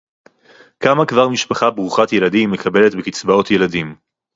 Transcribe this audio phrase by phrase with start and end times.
[0.79, 3.95] כמה כבר משפחה ברוכת ילדים מקבלת בקצבאות ילדים